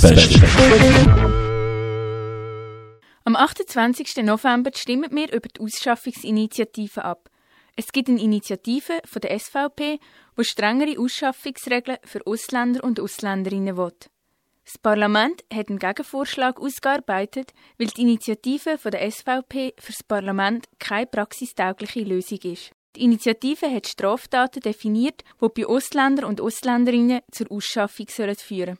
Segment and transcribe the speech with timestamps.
[0.00, 0.40] Beste.
[3.24, 4.22] Am 28.
[4.22, 7.28] November stimmen wir über die Ausschaffungsinitiative ab.
[7.74, 9.98] Es gibt eine Initiative von der SVP,
[10.38, 13.92] die strengere Ausschaffungsregeln für Ausländer und Ausländerinnen will.
[14.64, 20.66] Das Parlament hat einen Gegenvorschlag ausgearbeitet, weil die Initiative von der SVP für das Parlament
[20.78, 22.70] keine praxistaugliche Lösung ist.
[22.94, 28.78] Die Initiative hat Straftaten definiert, die bei Ausländern und Ausländerinnen zur Ausschaffung führen sollen.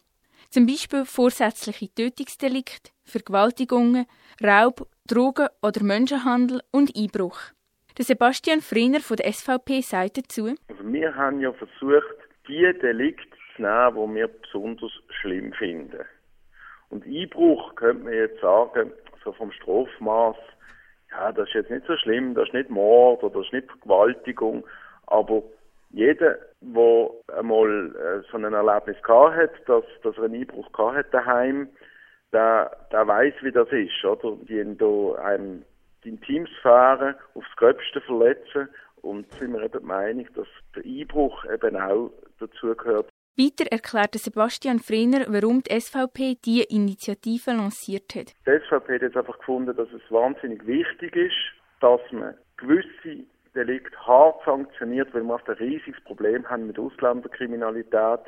[0.50, 4.06] Zum Beispiel vorsätzliche Tötungsdelikte, Vergewaltigungen,
[4.42, 7.38] Raub, Drogen- oder Menschenhandel und Einbruch.
[7.98, 10.54] Der Sebastian Freiner von der SVP sagt dazu.
[10.68, 12.16] Also wir haben ja versucht,
[12.48, 16.06] die Delikte zu nehmen, die wir besonders schlimm finden.
[16.88, 20.36] Und Einbruch könnte man jetzt sagen, so vom Strafmaß,
[21.10, 23.66] ja, das ist jetzt nicht so schlimm, das ist nicht Mord oder das ist nicht
[23.66, 24.64] Vergewaltigung,
[25.08, 25.42] aber
[25.90, 30.96] jeder, der einmal äh, so ein Erlebnis gehabt hat, dass, dass er einen Einbruch gehabt
[30.96, 31.68] hat daheim,
[32.32, 34.36] der, der weiß, wie das ist, oder?
[34.42, 35.64] Die haben da einem
[36.04, 38.68] die Intimsphäre aufs Gröbste verletzen
[39.02, 43.08] und sind wir eben der Meinung, dass der Einbruch eben auch dazu gehört.
[43.36, 48.34] Weiter erklärte Sebastian Frener, warum die SVP diese Initiative lanciert hat.
[48.46, 51.36] Die SVP hat jetzt einfach gefunden, dass es wahnsinnig wichtig ist,
[51.80, 53.24] dass man gewisse
[53.58, 58.20] Delikte hart sanktioniert, weil wir ein riesiges Problem haben mit Ausländerkriminalität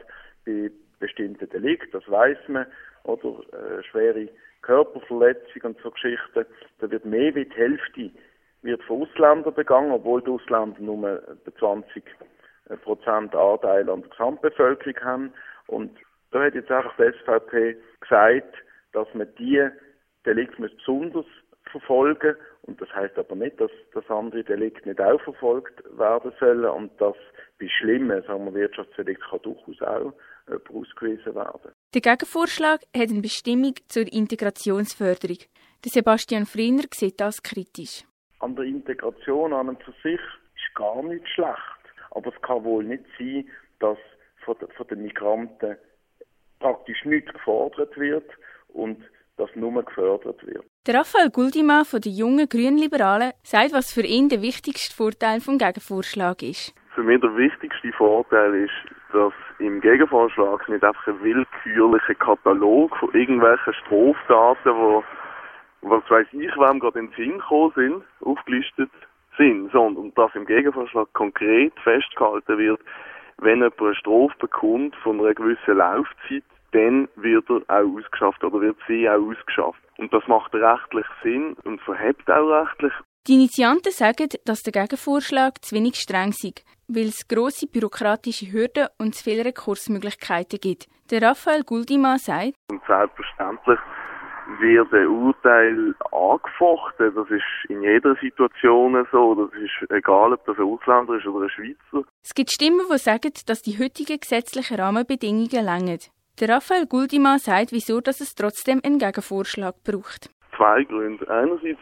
[0.44, 2.66] bei bestimmten Delikten, das weiß man,
[3.04, 4.28] oder äh, schwere
[4.62, 6.46] Körperverletzung und so Geschichten.
[6.80, 8.10] Da wird mehr wie die Hälfte
[8.62, 11.22] wird von Ausländern begangen, obwohl die Ausländer nur
[11.58, 12.04] 20
[12.82, 15.32] Prozent Anteil an der Gesamtbevölkerung haben.
[15.68, 15.96] Und
[16.32, 18.54] da hat jetzt einfach die SVP gesagt,
[18.92, 19.66] dass man die
[20.26, 21.26] Delikte besonders
[21.70, 26.64] verfolgen und das heißt aber nicht, dass, dass andere Delikte nicht auch verfolgt werden sollen
[26.66, 27.16] und dass
[27.58, 30.12] bei schlimmen, sagen wir, Wirtschaftsdelikten kann durchaus auch
[30.46, 31.72] jemand ausgewiesen werden.
[31.94, 35.38] Der Gegenvorschlag hat eine Bestimmung zur Integrationsförderung.
[35.84, 38.04] Der Sebastian Freiner sieht das kritisch.
[38.40, 41.58] An der Integration an und für sich ist gar nicht schlecht.
[42.12, 43.48] Aber es kann wohl nicht sein,
[43.78, 43.98] dass
[44.44, 45.76] von, von den Migranten
[46.58, 48.30] praktisch nichts gefordert wird
[48.68, 49.02] und
[49.36, 50.64] das nur gefördert wird.
[50.86, 55.58] Der Raphael Guldimann von den jungen Grünliberalen sagt, was für ihn der wichtigste Vorteil vom
[55.58, 56.74] Gegenvorschlag ist.
[56.94, 58.72] Für mich der wichtigste Vorteil ist,
[59.12, 65.04] dass im Gegenvorschlag nicht einfach ein willkürlicher Katalog von irgendwelchen Straftaten, wo
[65.82, 68.90] was weiß ich, wem gerade in den Sinn gekommen sind, aufgelistet
[69.36, 72.80] sind, sondern dass im Gegenvorschlag konkret festgehalten wird,
[73.36, 78.60] wenn jemand eine Strafe bekommt von einer gewissen Laufzeit, dann wird er auch ausgeschafft oder
[78.60, 79.80] wird sie auch ausgeschafft.
[79.98, 82.92] Und das macht rechtlich Sinn und verhebt auch rechtlich.
[83.26, 86.54] Die Initianten sagen, dass der Gegenvorschlag zu wenig streng sei,
[86.88, 90.88] weil es grosse bürokratische Hürden und zu viele Rekursmöglichkeiten gibt.
[91.10, 93.78] Der Raphael Guldimann sagt, und selbstverständlich
[94.58, 97.14] wird ein Urteil angefochten.
[97.14, 99.34] Das ist in jeder Situation so.
[99.34, 102.06] Das ist egal, ob das ein Ausländer ist oder ein Schweizer.
[102.24, 105.98] Es gibt Stimmen, die sagen, dass die heutigen gesetzlichen Rahmenbedingungen länger.
[106.40, 110.30] Der Raphael Guldimann sagt, wieso dass es trotzdem einen Gegenvorschlag braucht.
[110.56, 111.28] Zwei Gründe.
[111.28, 111.78] Einerseits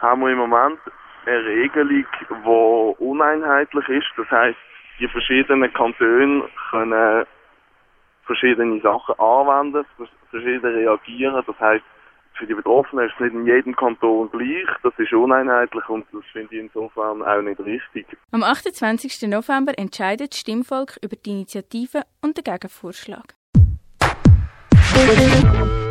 [0.00, 0.80] haben wir im Moment
[1.24, 4.06] eine Regelung, die uneinheitlich ist.
[4.16, 4.58] Das heißt,
[4.98, 7.26] die verschiedenen Kantone können
[8.24, 9.84] verschiedene Sachen anwenden,
[10.30, 11.44] verschieden reagieren.
[11.46, 11.84] Das heißt,
[12.38, 14.66] für die Betroffenen ist es nicht in jedem Kanton gleich.
[14.82, 18.06] Das ist uneinheitlich und das finde ich insofern auch nicht richtig.
[18.32, 19.28] Am 28.
[19.28, 23.36] November entscheidet das Stimmvolk über die Initiative und den Gegenvorschlag.
[24.96, 25.85] Thank you.